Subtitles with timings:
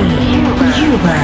[0.00, 1.20] Huber.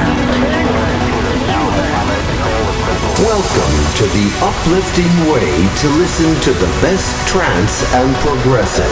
[3.25, 8.85] Welcome to the uplifting way to listen to the best trance and progressive.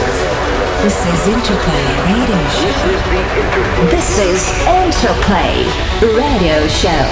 [0.82, 2.74] This is Interplay Radio Show.
[3.88, 5.70] This is Interplay
[6.02, 7.06] Radio Show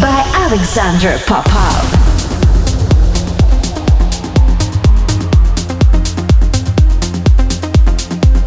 [0.00, 2.02] by Alexander Popov.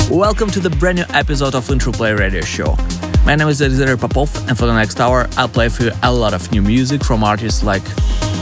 [0.09, 2.77] Welcome to the brand new episode of Interplay Radio Show.
[3.25, 6.13] My name is Alexander Popov, and for the next hour, I'll play for you a
[6.13, 7.81] lot of new music from artists like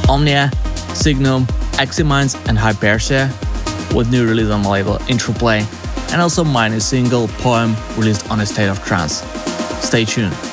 [0.10, 0.52] Omnia,
[0.94, 1.48] Signum,
[1.80, 3.30] Eximinds, and Hypersia,
[3.96, 5.66] with new release on my label Interplay,
[6.12, 9.22] and also my new single Poem released on a state of trance.
[9.80, 10.53] Stay tuned.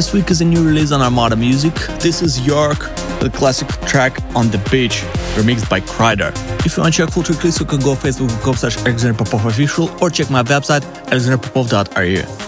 [0.00, 1.74] This week is a new release on Armada Music.
[2.00, 2.78] This is York,
[3.20, 5.02] the classic track On the Beach,
[5.36, 6.30] remixed by Kryder.
[6.64, 9.44] If you want to check full track list, you can go facebook.com slash Alexander Popov
[9.44, 10.80] official or check my website
[11.10, 12.39] alexanderpopov.ru.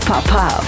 [0.00, 0.63] so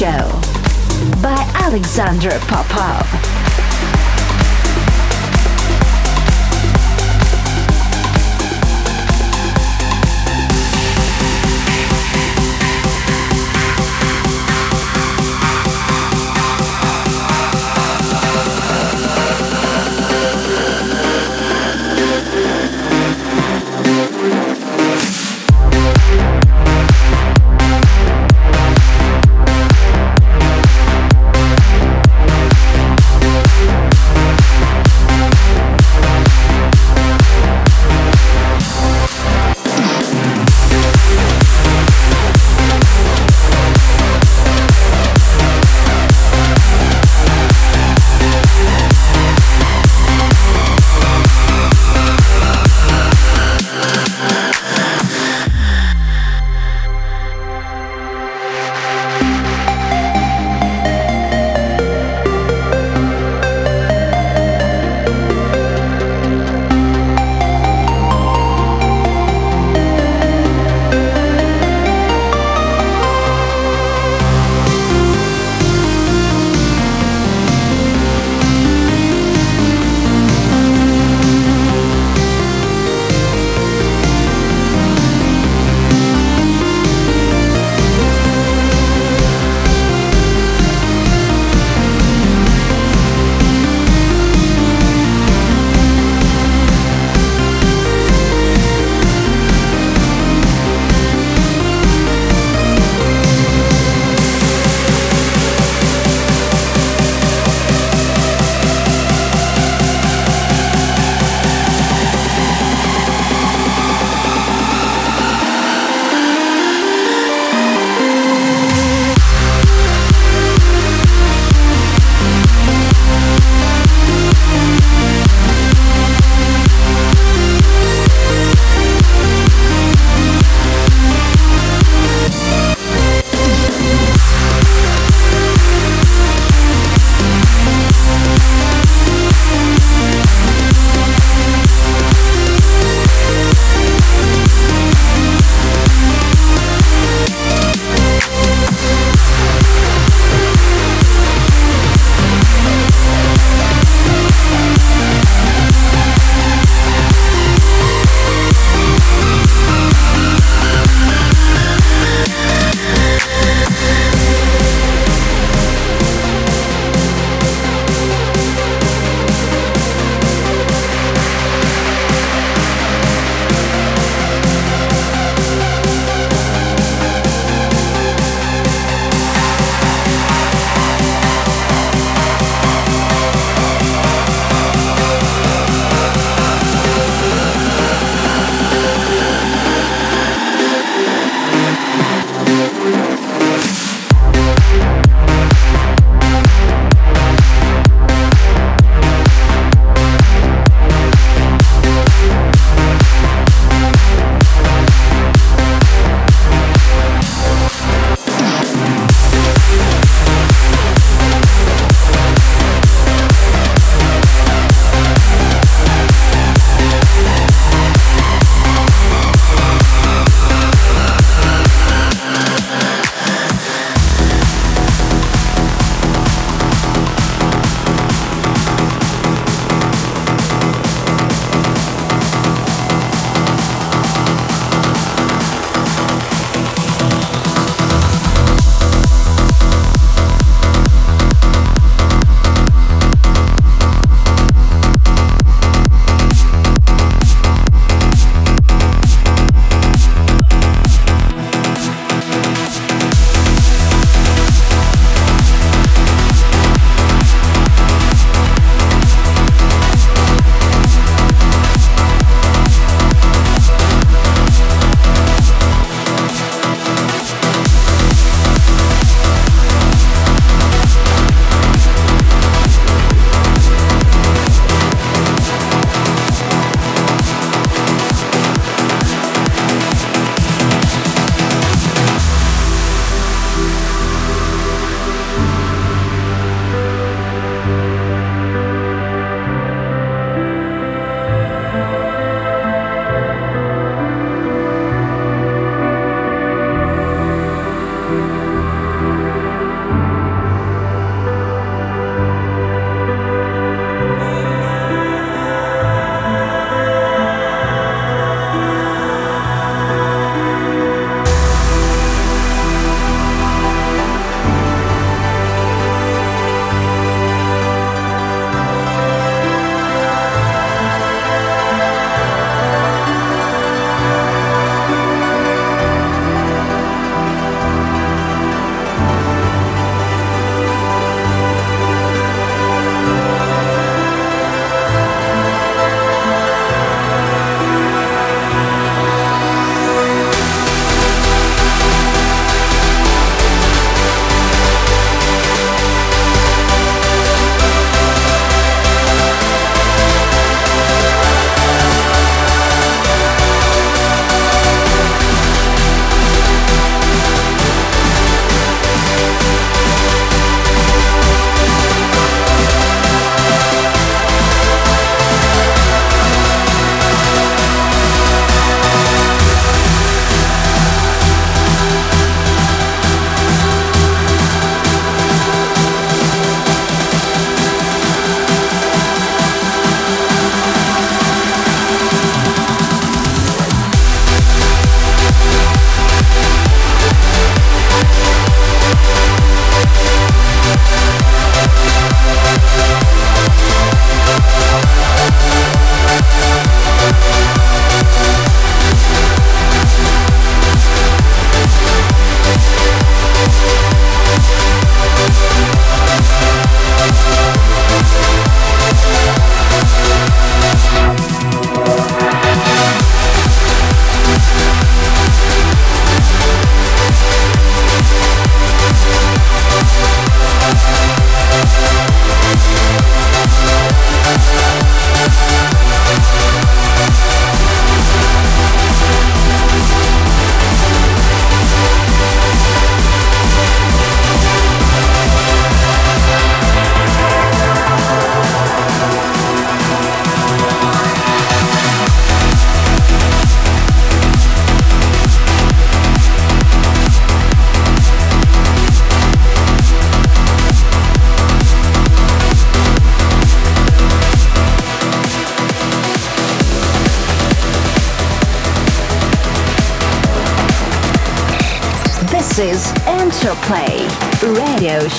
[0.00, 0.40] Show
[1.20, 2.69] by Alexander Popov.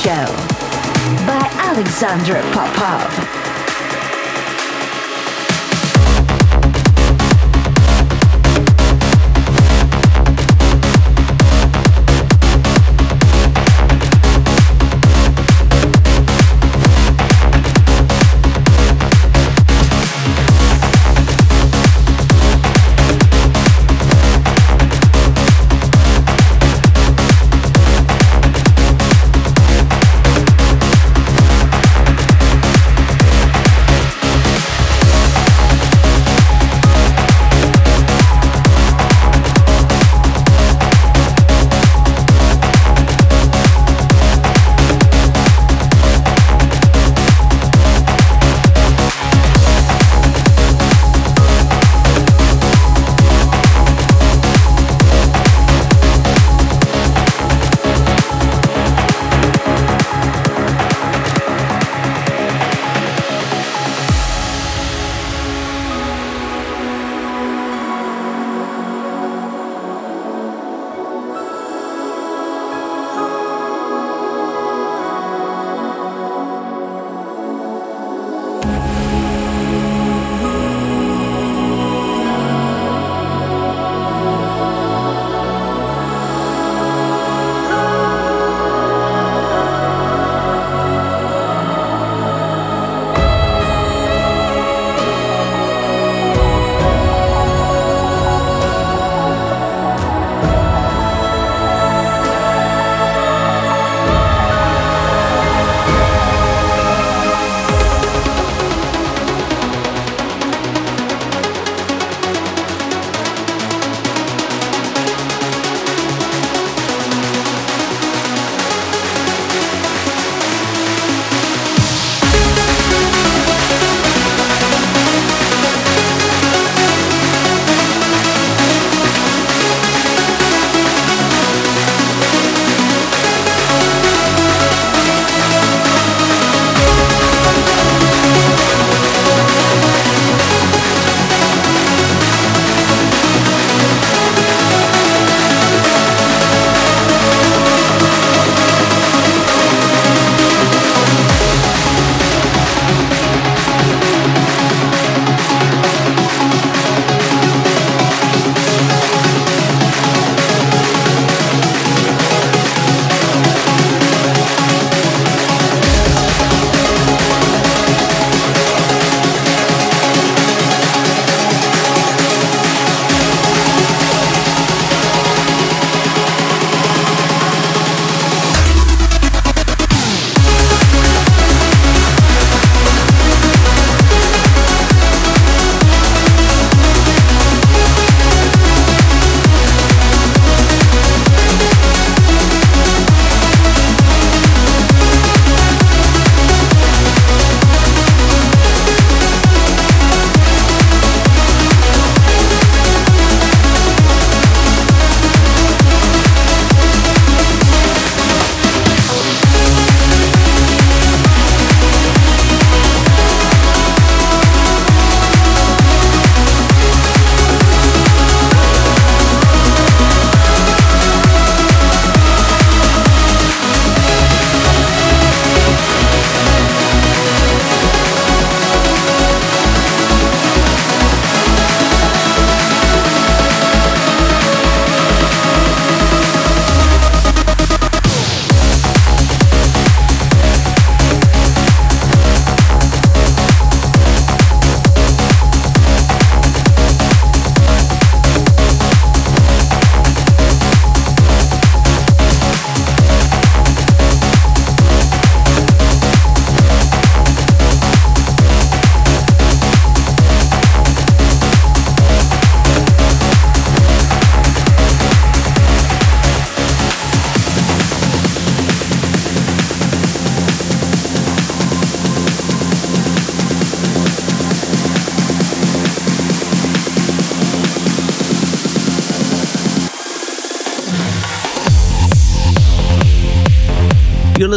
[0.04, 0.26] Show
[1.28, 3.41] by Alexander Popov.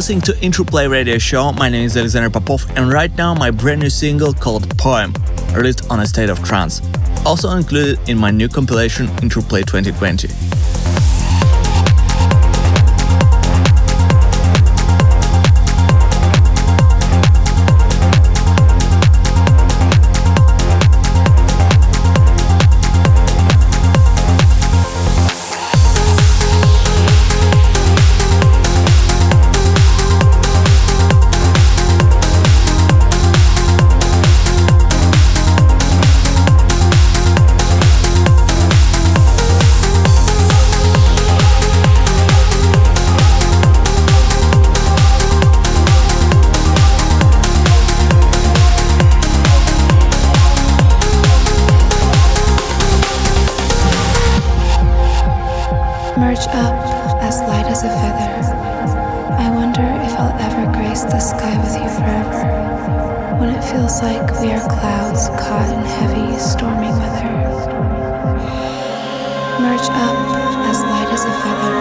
[0.05, 1.51] Listening to Interplay Radio Show.
[1.53, 5.15] My name is Alexander Popov, and right now my brand new single called Poem,
[5.55, 6.83] released on a state of trance,
[7.25, 10.29] also included in my new compilation Interplay 2020.
[56.25, 56.75] emerge up
[57.21, 58.33] as light as a feather.
[59.37, 63.37] I wonder if I'll ever grace the sky with you forever.
[63.39, 67.29] When it feels like we are clouds caught in heavy, stormy weather.
[69.61, 70.17] Merge up
[70.65, 71.77] as light as a feather.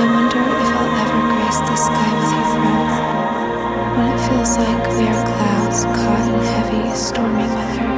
[0.00, 2.98] I wonder if I'll ever grace the sky with you forever.
[3.94, 7.97] When it feels like we are clouds caught in heavy, stormy weather.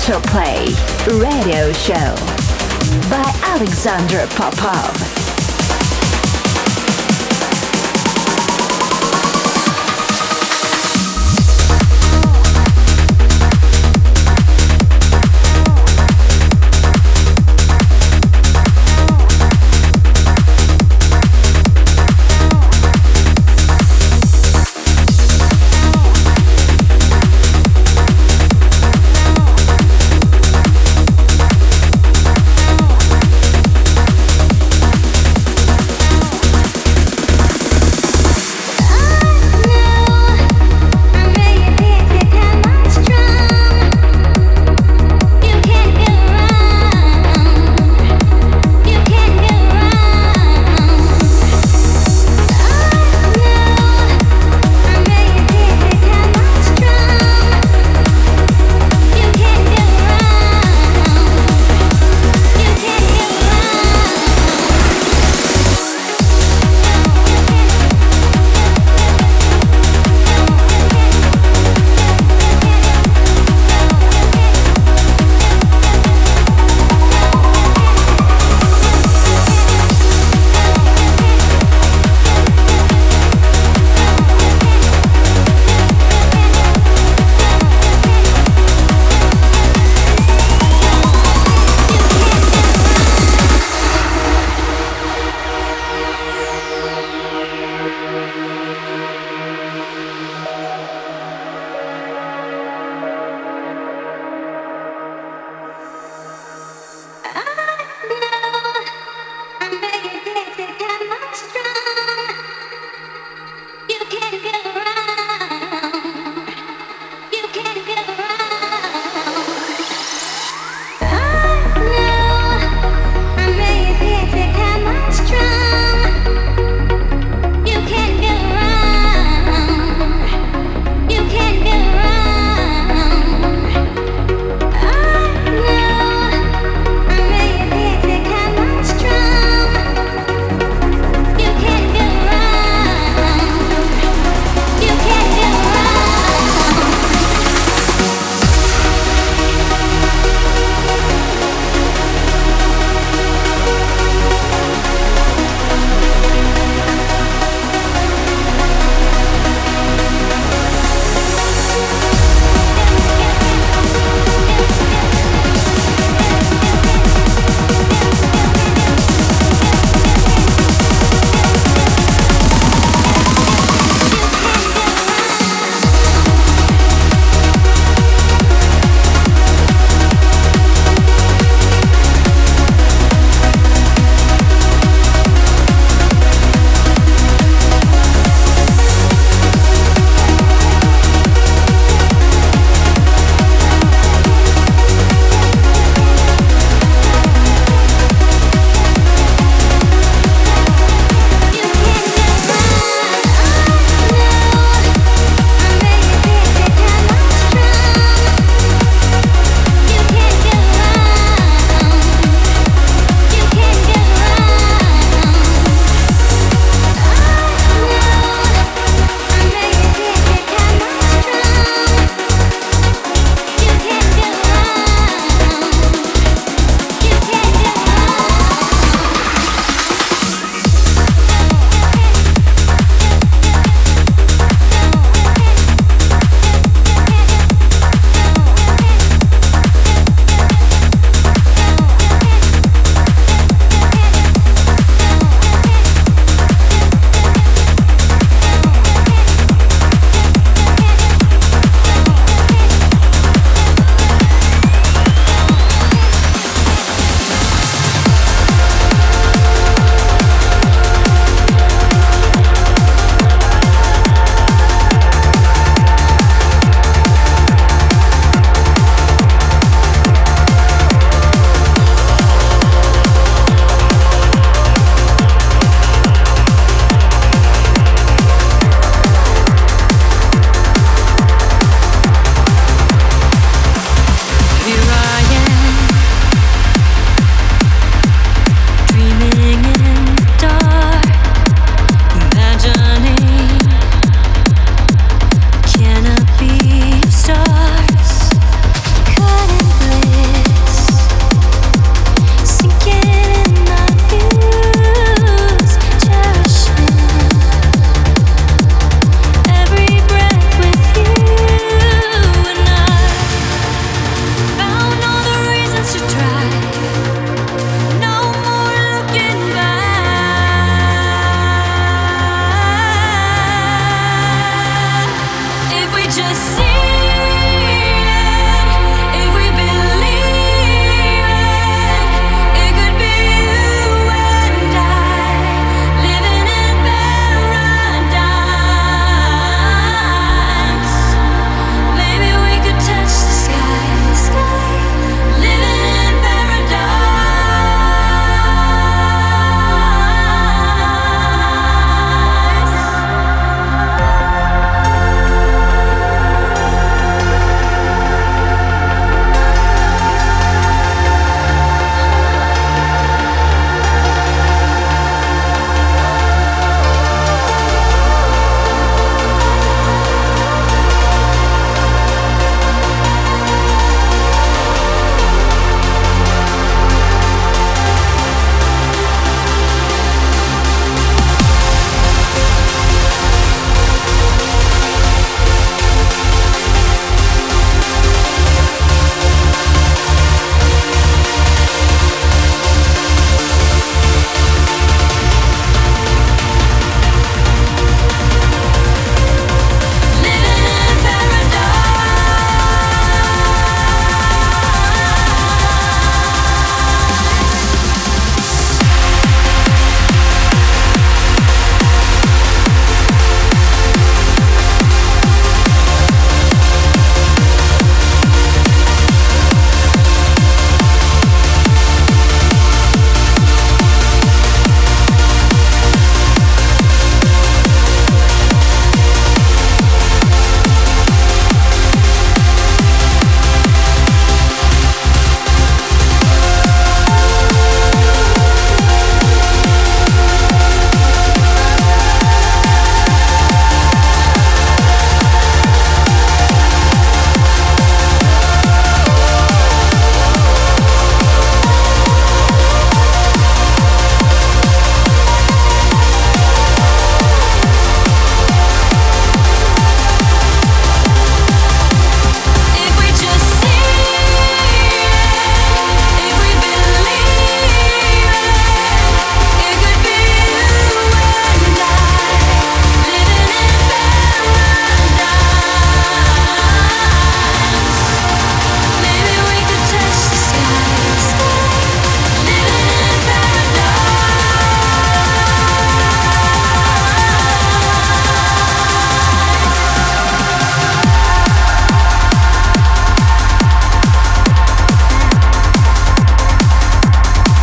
[0.00, 0.64] Interplay
[1.20, 2.14] Radio Show
[3.10, 5.19] by Alexander Popov.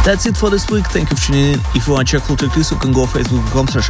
[0.07, 0.87] That's it for this week.
[0.87, 1.59] Thank you for tuning in.
[1.75, 3.89] If you want to check full track list, you can go to facebook.com slash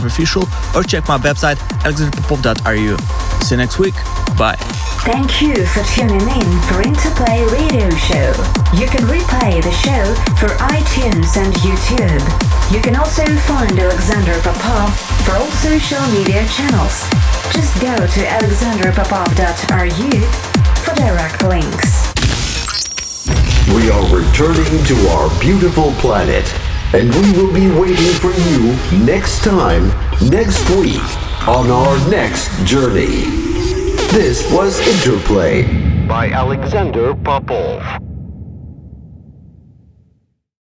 [0.00, 2.96] official or check my website alexanderpopov.ru.
[3.44, 3.92] See you next week.
[4.40, 4.56] Bye.
[5.04, 8.32] Thank you for tuning in for Interplay Radio Show.
[8.72, 10.00] You can replay the show
[10.40, 12.24] for iTunes and YouTube.
[12.72, 14.88] You can also find Alexander Popov
[15.28, 17.04] for all social media channels.
[17.52, 20.12] Just go to alexanderpopov.ru
[20.80, 21.91] for direct links.
[23.74, 26.44] We are returning to our beautiful planet,
[26.92, 29.88] and we will be waiting for you next time,
[30.28, 31.00] next week,
[31.48, 33.24] on our next journey.
[34.12, 35.64] This was Interplay
[36.06, 38.01] by Alexander Popov.